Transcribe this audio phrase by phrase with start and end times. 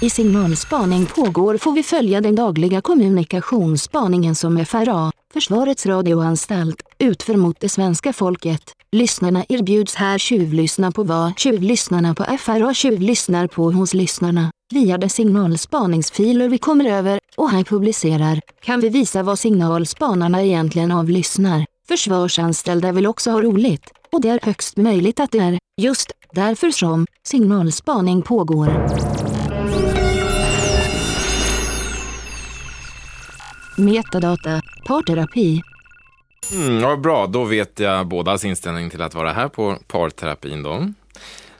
[0.00, 7.60] I signalspaning pågår får vi följa den dagliga kommunikationsspaningen som FRA, Försvarets radioanstalt, utför mot
[7.60, 8.72] det svenska folket.
[8.92, 14.50] Lyssnarna erbjuds här tjuvlyssna på vad tjuvlyssnarna på FRA tjuvlyssnar på hos lyssnarna.
[14.74, 20.90] Via de signalspaningsfiler vi kommer över och här publicerar kan vi visa vad signalspanarna egentligen
[20.90, 21.64] avlyssnar.
[21.88, 26.70] Försvarsanställda vill också ha roligt och det är högst möjligt att det är just därför
[26.70, 28.66] som signalspaning pågår.
[33.78, 35.62] Metadata, parterapi.
[36.52, 40.92] Mm, ja, bra, då vet jag bådas inställning till att vara här på parterapin då.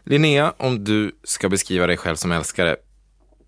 [0.04, 2.76] Linnea, om du ska beskriva dig själv som älskare,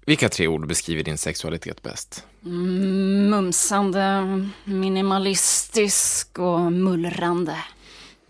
[0.07, 2.27] vilka tre ord beskriver din sexualitet bäst?
[2.45, 4.23] Mm, mumsande,
[4.65, 7.57] minimalistisk och mullrande.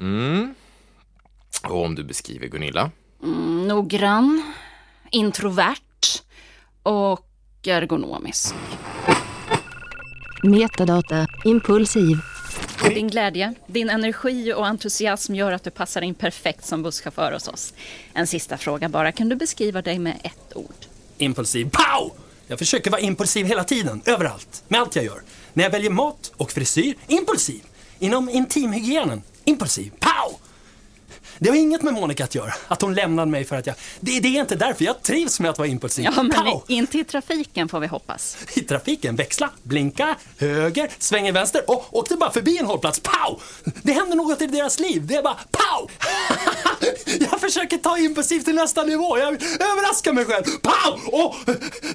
[0.01, 0.55] Mm.
[1.63, 2.91] Och om du beskriver Gunilla?
[3.23, 4.53] Mm, noggrann,
[5.11, 6.23] introvert
[6.83, 7.27] och
[7.67, 8.55] ergonomisk.
[10.43, 12.17] Metadata, impulsiv.
[12.95, 17.49] Din glädje, din energi och entusiasm gör att du passar in perfekt som busschaufför hos
[17.49, 17.75] oss.
[18.13, 20.75] En sista fråga bara, kan du beskriva dig med ett ord?
[21.19, 21.71] Impulsiv.
[21.71, 22.13] Pow!
[22.47, 25.21] Jag försöker vara impulsiv hela tiden, överallt, med allt jag gör.
[25.53, 27.63] När jag väljer mat och frisyr, impulsiv.
[27.99, 29.93] Inom intimhygienen, impulsiv.
[29.99, 30.39] Pow!
[31.39, 33.77] Det har inget med Monica att göra, att hon lämnade mig för att jag...
[34.01, 36.05] Det, det är inte därför, jag trivs med att vara impulsiv.
[36.05, 36.63] Ja, men Pow!
[36.69, 38.37] inte i trafiken får vi hoppas.
[38.55, 43.01] I trafiken, växla, blinka, höger, svänger vänster och åkte bara förbi en hållplats.
[43.01, 43.41] Pow!
[43.83, 45.07] Det händer något i deras liv.
[45.07, 45.91] Det är bara pow!
[47.31, 49.19] jag försöker ta impulsivt till nästa nivå.
[49.19, 50.45] Jag överraskar mig själv.
[50.45, 51.21] Pow!
[51.21, 51.35] Och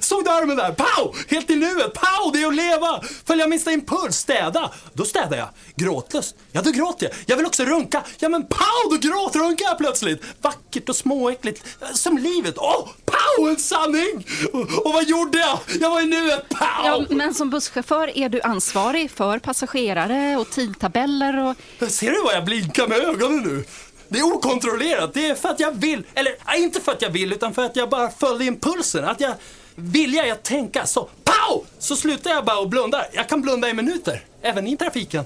[0.00, 0.72] såg du armen där?
[0.72, 1.16] Pow!
[1.28, 1.92] Helt i nuet.
[1.94, 2.32] Pow!
[2.32, 3.00] Det är att leva.
[3.24, 4.16] Följa minsta impuls.
[4.16, 4.70] Städa.
[4.92, 5.48] Då städar jag.
[5.76, 6.34] Gråtlös.
[6.52, 7.14] Ja, då gråter jag.
[7.26, 8.02] Jag vill också runka.
[8.18, 8.90] Ja, men pow!
[8.90, 10.22] Då gråtrunkar jag plötsligt.
[10.40, 11.76] Vackert och småäckligt.
[11.94, 12.54] Som livet.
[12.58, 12.78] Åh!
[12.78, 13.48] Oh, pow!
[13.48, 14.26] En sanning!
[14.52, 15.58] Och, och vad gjorde jag?
[15.80, 16.48] Jag var i nuet.
[16.48, 16.84] Pow!
[16.84, 21.56] Ja, men som busschaufför är du ansvarig för passagerare och tidtabeller och...
[21.90, 23.64] Ser du vad jag blinkar med ögonen nu?
[24.08, 25.14] Det är okontrollerat.
[25.14, 26.04] Det är för att jag vill.
[26.14, 29.04] Eller inte för att jag vill, utan för att jag bara följde impulsen.
[29.04, 29.34] Att jag
[29.74, 31.64] vilja jag tänka så pow!
[31.78, 33.06] Så slutar jag bara och blundar.
[33.12, 35.24] Jag kan blunda i minuter, även i trafiken.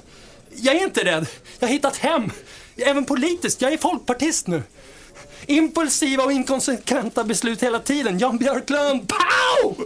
[0.55, 1.27] Jag är inte rädd.
[1.59, 2.31] Jag har hittat hem.
[2.77, 3.63] Även politiskt.
[3.63, 4.63] Jag är folkpartist nu.
[5.47, 8.19] Impulsiva och inkonsekventa beslut hela tiden.
[8.19, 9.77] Jan Björklund, pow!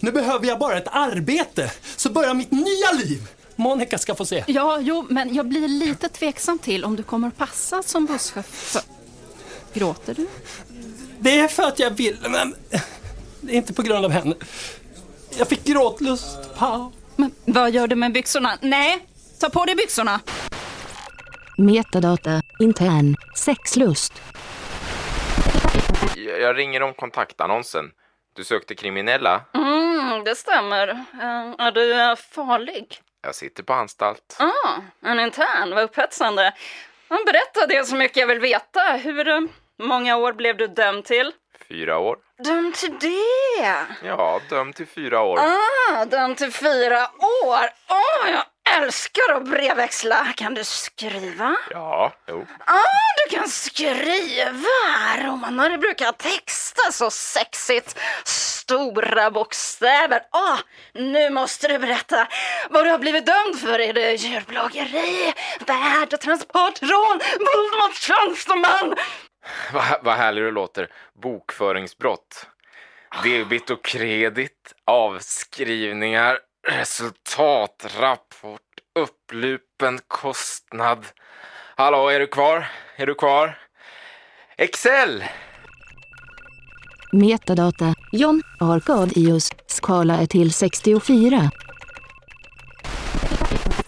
[0.00, 3.22] Nu behöver jag bara ett arbete, så börjar mitt nya liv.
[3.56, 4.44] Monica ska få se.
[4.46, 8.82] Ja, jo, men jag blir lite tveksam till om du kommer passa som busschaufför.
[9.74, 10.26] Gråter du?
[11.20, 12.54] Det är för att jag vill, men
[13.48, 14.34] inte på grund av henne.
[15.38, 16.54] Jag fick gråtlust.
[16.58, 16.92] Pow.
[17.16, 18.58] Men vad gör du med byxorna?
[18.60, 19.06] Nej,
[19.38, 20.20] ta på dig byxorna.
[21.58, 24.22] Metadata, intern, sexlust.
[26.40, 27.84] Jag ringer om kontaktannonsen.
[28.36, 29.40] Du sökte kriminella?
[29.54, 30.88] Mm, det stämmer.
[30.88, 33.00] Eh, Är du eh, farlig?
[33.22, 34.36] Jag sitter på anstalt.
[34.38, 36.54] Ah, en intern, vad upphetsande.
[37.08, 38.80] Berätta det så mycket jag vill veta.
[38.80, 39.40] Hur eh,
[39.78, 41.32] många år blev du dömd till?
[41.68, 42.16] Fyra år.
[42.44, 43.86] Dömd till det?
[44.02, 45.38] Ja, dömd till fyra år.
[45.38, 47.02] Ah, dömd till fyra
[47.46, 47.64] år.
[47.90, 48.44] Åh, jag
[48.76, 50.32] älskar att brevväxla.
[50.36, 51.56] Kan du skriva?
[51.70, 52.46] Ja, jo.
[52.66, 52.82] Ah,
[53.24, 54.68] du kan skriva!
[55.18, 57.98] Romaner brukar texta så sexigt.
[58.24, 60.20] Stora bokstäver.
[60.30, 60.58] Ah,
[60.94, 62.28] nu måste du berätta
[62.70, 63.78] vad du har blivit dömd för.
[63.78, 65.34] Är det djurplågeri,
[65.66, 68.94] värdetransport, rån, våld mot tjänsteman?
[69.72, 70.88] Vad, vad härligt det låter.
[71.22, 72.46] Bokföringsbrott.
[73.22, 78.60] Debit och kredit, avskrivningar, resultatrapport,
[78.94, 81.06] upplupen kostnad.
[81.76, 82.66] Hallå, är du kvar?
[82.96, 83.58] Är du kvar?
[84.56, 85.24] Excel!
[87.12, 91.50] Metadata, John Arkadius, skala är till 64.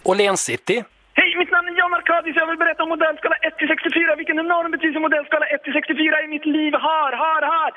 [0.03, 0.83] Åhléns City.
[1.13, 2.35] Hej, mitt namn är Jan Arkadius.
[2.35, 4.15] Jag vill berätta om modellskala 1 till 64.
[4.21, 7.69] Vilken enorm betydelse modellskala 1 till 64 i mitt liv har, har, har.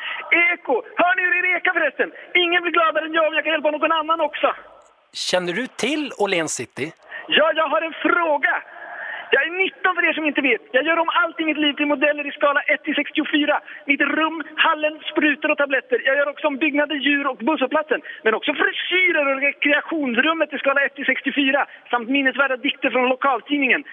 [0.48, 0.74] Eko!
[1.00, 2.08] Hör ni hur det ekar förresten?
[2.42, 4.48] Ingen blir gladare än jag om jag kan hjälpa någon annan också.
[5.14, 6.92] Känner du till Åhléns City?
[7.28, 8.54] Ja, jag har en fråga.
[9.30, 10.62] Jag är 19 för er som inte vet.
[10.72, 13.60] Jag gör om allt i mitt liv till modeller i skala 1 till 64.
[13.86, 15.98] Mitt rum, hallen, sprutor och tabletter.
[16.04, 18.00] Jag gör också om byggnader, djur och busshållplatsen.
[18.24, 21.66] Men också frisyrer och rekreationsrummet i skala 1 till 64.
[21.90, 23.84] Samt minnesvärda dikter från lokaltidningen.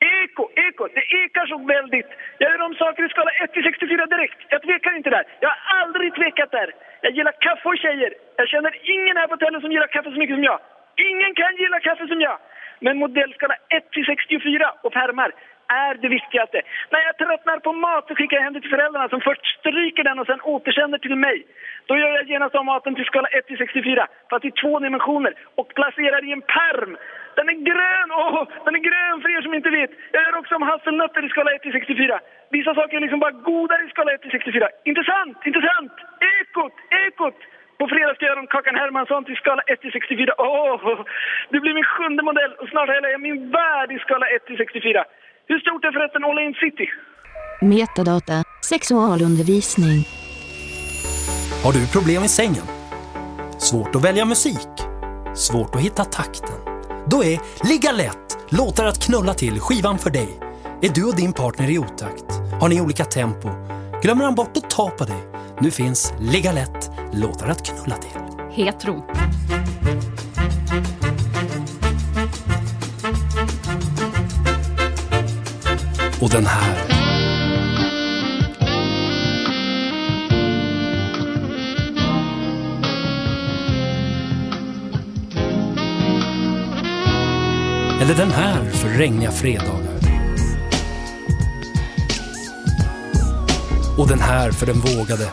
[0.00, 2.10] Eko, eko, det ekar så väldigt.
[2.38, 4.38] Jag gör om saker i skala 1 till 64 direkt.
[4.48, 5.24] Jag tvekar inte där.
[5.40, 6.70] Jag har aldrig tvekat där.
[7.02, 8.14] Jag gillar kaffe och tjejer.
[8.36, 10.60] Jag känner ingen här på hotellet som gillar kaffe så mycket som jag.
[10.96, 12.38] Ingen kan gilla kaffe som jag.
[12.80, 15.32] Men modellskala 1 till 64 och pärmar.
[15.70, 16.62] är det viktigaste.
[16.90, 20.04] När jag tröttnar på mat så skickar jag hem det till föräldrarna som först stryker
[20.04, 21.46] den och sen återsänder till mig.
[21.86, 25.34] Då gör jag genast om maten till skala 1 till 64, fast i två dimensioner
[25.54, 26.96] och placerar i en perm.
[27.38, 28.08] Den är grön!
[28.22, 29.90] Åh, den är grön för er som inte vet.
[30.14, 32.20] Jag gör också om hasselnötter i skala 1 till 64.
[32.56, 34.68] Vissa saker är liksom bara godare i skala 1 till 64.
[34.90, 35.94] Intressant, intressant!
[36.32, 37.38] Ekot, ekot!
[37.80, 40.34] På fredag ska jag göra om Kakan Hermansson till skala 1 till 64.
[40.38, 41.04] Åh,
[41.50, 44.46] det blir min sjunde modell och snart har jag hela min värld i skala 1
[44.46, 45.04] till 64.
[45.50, 46.86] Hur stort är förresten All In City?
[47.72, 48.38] Metadata,
[48.72, 50.00] sexualundervisning.
[51.64, 52.66] Har du problem i sängen?
[53.58, 54.74] Svårt att välja musik?
[55.34, 56.69] Svårt att hitta takten?
[57.06, 60.38] Då är Ligga lätt, låtar att knulla till skivan för dig.
[60.82, 62.24] Är du och din partner i otakt?
[62.60, 63.48] Har ni olika tempo?
[64.02, 65.24] Glömmer han bort att ta på dig?
[65.60, 68.10] Nu finns Ligga lätt, låtar att knulla till.
[68.50, 69.04] Hetero.
[76.20, 76.89] Och den här.
[88.00, 89.94] Eller den här för regniga fredagar.
[93.98, 95.32] Och den här för den vågade.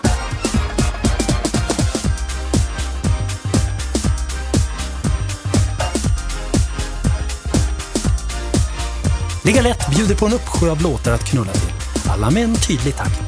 [9.44, 11.72] Ligga lätt bjuder på en uppsjö av låtar att knulla till.
[12.10, 13.22] Alla med en tydlig takt.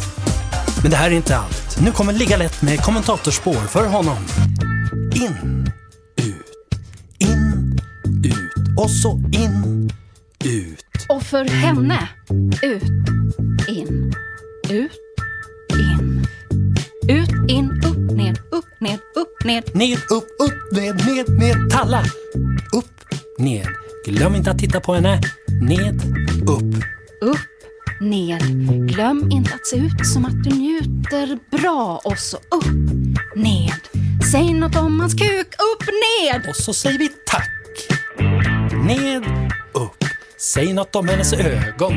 [0.81, 1.79] Men det här är inte allt.
[1.81, 4.17] Nu kommer Ligga lätt med kommentatorspår för honom.
[8.79, 9.89] Och så in,
[10.45, 10.85] ut.
[11.09, 12.09] Och för henne,
[12.61, 12.83] ut,
[13.67, 14.13] in,
[14.69, 14.91] ut,
[15.73, 16.27] in.
[17.09, 19.63] Ut, in, upp, ned, upp, ned, upp, ned.
[19.73, 21.69] Ned, upp, upp, ned, ned, ned.
[21.71, 22.03] Talla.
[22.75, 23.05] Upp,
[23.37, 23.67] ned.
[24.05, 25.21] Glöm inte att titta på henne.
[25.61, 26.01] Ned,
[26.49, 26.83] upp.
[27.21, 27.47] Upp,
[28.01, 28.39] ner.
[28.87, 32.01] Glöm inte att se ut som att du njuter bra.
[32.03, 32.95] Och så upp,
[33.35, 33.79] ned.
[34.31, 35.47] Säg något om hans kuk.
[35.47, 36.49] Upp, ned.
[36.49, 37.58] Och så säger vi tack.
[38.89, 39.23] Ned,
[39.73, 40.03] upp.
[40.53, 41.93] Säg något om hennes ögon.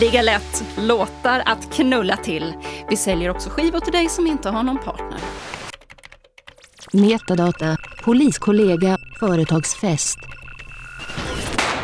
[0.00, 0.64] Ligga lätt.
[0.76, 2.54] Låtar att knulla till.
[2.90, 5.20] Vi säljer också skivor till dig som inte har någon partner.
[6.92, 10.18] Metadata, poliskollega, företagsfest.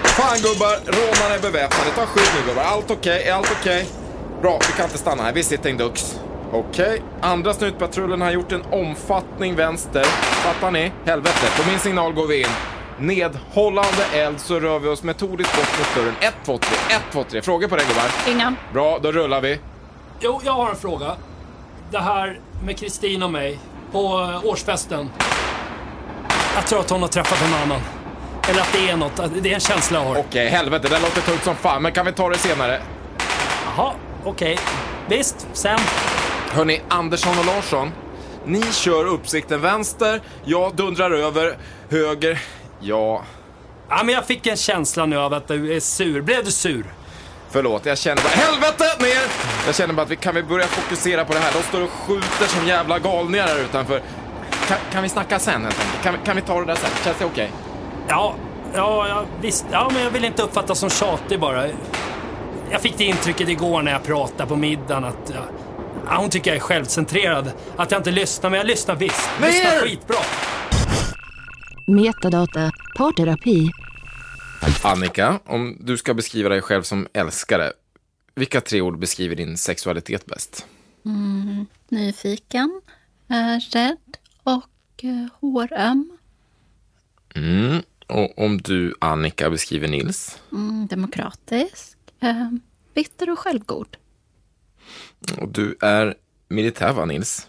[0.04, 1.90] Fan gubbar, rånarna är beväpnade.
[1.94, 2.62] Ta skydd nu gubbar.
[2.62, 3.88] Allt okej, är allt okej?
[4.42, 5.32] Bra, vi kan inte stanna här.
[5.32, 6.20] Vi sitter en dux.
[6.52, 10.04] Okej, andra snutpatrullen har gjort en omfattning vänster.
[10.04, 10.92] Fattar ni?
[11.04, 12.73] Helvete, på min signal går vi in.
[12.98, 16.14] Nedhållande eld så rör vi oss metodiskt bort mot dörren.
[16.20, 17.42] 1, 2, 3, 1, 2, 3.
[17.42, 18.04] Frågor på det gubbar?
[18.28, 18.54] Inga.
[18.72, 19.58] Bra, då rullar vi.
[20.20, 21.16] Jo, jag har en fråga.
[21.90, 23.58] Det här med Kristin och mig
[23.92, 25.10] på eh, årsfesten.
[26.54, 27.80] Jag tror att hon har träffat någon annan.
[28.48, 30.16] Eller att det är något, det är en känsla jag har.
[30.16, 32.82] Okej, helvete, det låter tungt som fan, men kan vi ta det senare?
[33.76, 33.92] Jaha,
[34.24, 34.58] okej.
[35.08, 35.78] Visst, sen.
[36.50, 37.92] Hörni, Andersson och Larsson.
[38.44, 41.56] Ni kör uppsikten vänster, jag dundrar över
[41.90, 42.38] höger.
[42.86, 43.22] Ja,
[43.88, 46.20] Ja, men jag fick en känsla nu av att du är sur.
[46.22, 46.84] Blev du sur?
[47.50, 48.28] förlåt, jag känner bara...
[48.28, 49.22] Helvete, ner!
[49.66, 51.52] Jag känner bara att vi kan vi börja fokusera på det här.
[51.52, 54.02] De står och skjuter som jävla galningar här utanför.
[54.68, 56.02] Kan, kan vi snacka sen helt enkelt?
[56.02, 56.90] Kan, vi- kan vi ta det där sen?
[57.04, 57.50] Känns det okej?
[58.08, 58.34] Ja,
[58.74, 59.66] ja, ja, visst.
[59.72, 61.64] Ja, men jag vill inte uppfattas som tjatig bara.
[62.70, 65.32] Jag fick det intrycket igår när jag pratade på middagen att
[66.06, 67.52] ja, hon tycker jag är självcentrerad.
[67.76, 69.30] Att jag inte lyssnar, men jag lyssnar visst.
[69.42, 70.16] Lyssnar skitbra.
[71.86, 73.70] Metadata, parterapi.
[74.82, 77.72] Annika, om du ska beskriva dig själv som älskare,
[78.34, 80.66] vilka tre ord beskriver din sexualitet bäst?
[81.88, 82.80] Nyfiken,
[83.28, 86.18] eh, rädd och eh, håröm.
[87.34, 87.82] Mm.
[88.06, 90.38] Och om du, Annika, beskriver Nils?
[90.52, 92.50] Mm, demokratisk, eh,
[92.94, 93.96] bitter och självgod.
[95.38, 96.14] Och du är
[96.48, 97.48] militär, va, Nils?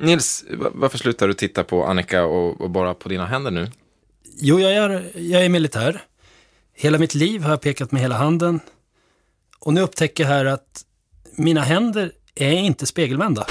[0.00, 3.70] Nils, va- varför slutar du titta på Annika och, och bara på dina händer nu?
[4.40, 6.02] Jo, jag är, jag är militär.
[6.74, 8.60] Hela mitt liv har jag pekat med hela handen.
[9.58, 10.84] Och nu upptäcker jag här att
[11.36, 13.46] mina händer är inte spegelvända.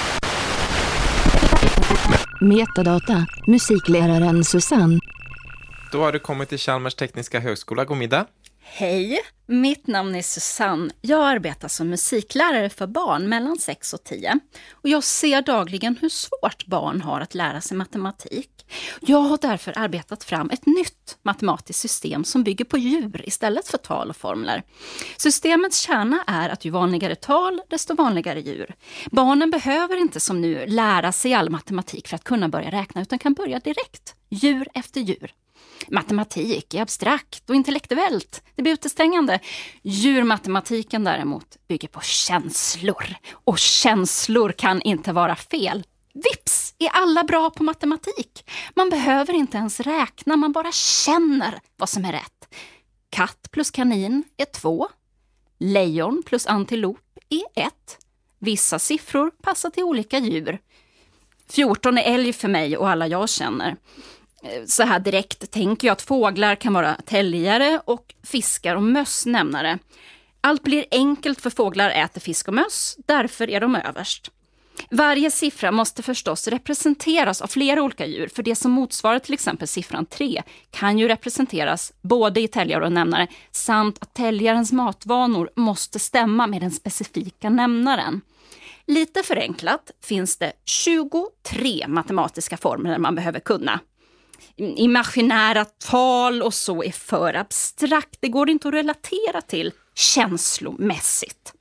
[2.40, 4.98] Metadata, musikläraren Susanne.
[5.92, 7.84] Då har du kommit till Chalmers tekniska högskola.
[7.84, 8.26] God middag.
[8.72, 10.90] Hej, mitt namn är Susanne.
[11.00, 14.38] Jag arbetar som musiklärare för barn mellan 6 och 10.
[14.72, 18.66] Och jag ser dagligen hur svårt barn har att lära sig matematik.
[19.00, 23.78] Jag har därför arbetat fram ett nytt matematiskt system som bygger på djur istället för
[23.78, 24.62] tal och formler.
[25.16, 28.74] Systemets kärna är att ju vanligare tal, desto vanligare djur.
[29.10, 33.18] Barnen behöver inte som nu lära sig all matematik för att kunna börja räkna, utan
[33.18, 35.34] kan börja direkt, djur efter djur.
[35.88, 38.42] Matematik är abstrakt och intellektuellt.
[38.54, 39.40] Det blir utestängande.
[39.82, 43.14] Djurmatematiken däremot bygger på känslor.
[43.32, 45.82] Och känslor kan inte vara fel.
[46.14, 48.50] Vips är alla bra på matematik.
[48.74, 52.54] Man behöver inte ens räkna, man bara känner vad som är rätt.
[53.10, 54.88] Katt plus kanin är två.
[55.58, 57.98] Lejon plus antilop är ett.
[58.38, 60.58] Vissa siffror passar till olika djur.
[61.48, 63.76] 14 är älg för mig och alla jag känner.
[64.42, 69.26] Eh, så här direkt tänker jag att fåglar kan vara täljare och fiskar och möss
[69.26, 69.78] nämnare.
[70.40, 74.30] Allt blir enkelt för fåglar äter fisk och möss, därför är de överst.
[74.90, 79.68] Varje siffra måste förstås representeras av flera olika djur, för det som motsvarar till exempel
[79.68, 85.98] siffran 3 kan ju representeras både i täljare och nämnare, samt att täljarens matvanor måste
[85.98, 88.20] stämma med den specifika nämnaren.
[88.86, 93.80] Lite förenklat finns det 23 matematiska formler man behöver kunna.
[94.56, 101.52] Imaginära tal och så är för abstrakt, det går inte att relatera till känslomässigt.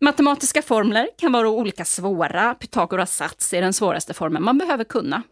[0.00, 2.54] Matematiska formler kan vara olika svåra.
[2.54, 5.22] Pythagoras sats är den svåraste formeln man behöver kunna.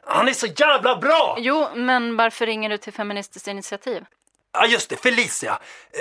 [0.06, 1.37] Han är så jävla bra!
[1.38, 4.04] Jo, men varför ringer du till Feministiskt initiativ?
[4.52, 5.50] Ja, just det, Felicia.
[5.92, 6.00] Eh,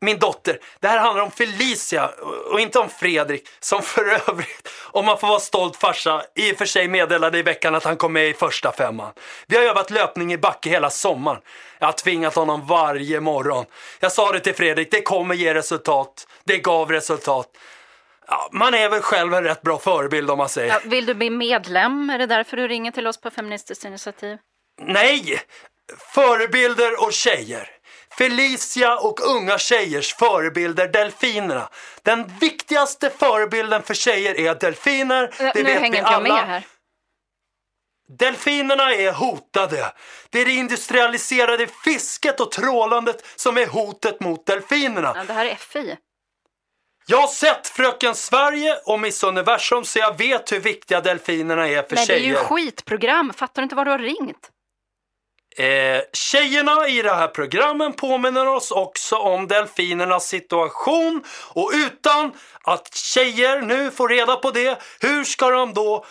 [0.00, 0.58] Min dotter.
[0.80, 5.18] Det här handlar om Felicia och och inte om Fredrik, som för övrigt, om man
[5.18, 8.28] får vara stolt farsa, i och för sig meddelade i veckan att han kom med
[8.28, 9.12] i första femman.
[9.46, 11.40] Vi har övat löpning i backe hela sommaren.
[11.78, 13.64] Jag har tvingat honom varje morgon.
[14.00, 16.26] Jag sa det till Fredrik, det kommer ge resultat.
[16.44, 17.46] Det gav resultat.
[18.26, 20.72] Ja, man är väl själv en rätt bra förebild om man säger.
[20.72, 22.10] Ja, vill du bli medlem?
[22.10, 24.38] Är det därför du ringer till oss på Feministiskt initiativ?
[24.82, 25.40] Nej!
[26.14, 27.68] Förebilder och tjejer.
[28.18, 31.68] Felicia och unga tjejers förebilder, delfinerna.
[32.02, 35.34] Den viktigaste förebilden för tjejer är delfiner.
[35.38, 36.34] Det nu vet hänger vi inte jag alla.
[36.34, 36.66] med här.
[38.18, 39.92] Delfinerna är hotade.
[40.30, 45.12] Det är det industrialiserade fisket och trålandet som är hotet mot delfinerna.
[45.16, 45.96] Ja, det här är FI.
[47.06, 51.82] Jag har sett Fröken Sverige och Miss Universum så jag vet hur viktiga delfinerna är
[51.82, 52.28] för Men det är tjejer.
[52.28, 53.32] ju skitprogram.
[53.36, 54.50] Fattar du inte vad du har ringt?
[55.56, 62.32] Eh, tjejerna i det här programmen påminner oss också om delfinernas situation och utan
[62.64, 66.04] att tjejer nu får reda på det, hur ska de då...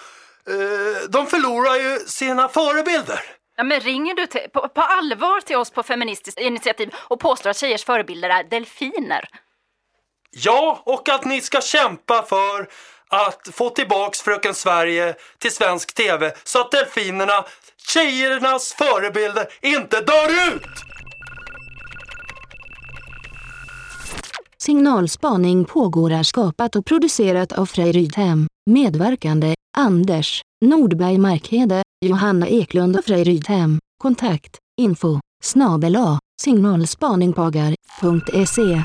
[0.47, 3.19] Eh, de förlorar ju sina förebilder.
[3.55, 7.49] Ja, men ringer du till, på, på allvar till oss på Feministiskt initiativ och påstår
[7.49, 9.29] att tjejers förebilder är delfiner?
[10.31, 12.69] Ja, och att ni ska kämpa för
[13.09, 17.45] att få tillbaks Fröken Sverige till svensk TV så att delfinerna,
[17.87, 20.67] tjejernas förebilder, inte dör ut!
[24.57, 28.47] Signalspaning pågår är skapat och producerat av Frej Rydhem.
[28.69, 33.79] Medverkande Anders Nordberg Markhede, Johanna Eklund och Frej Rydhem.
[33.97, 38.83] Kontakt info snabel a signalspaningpagar.se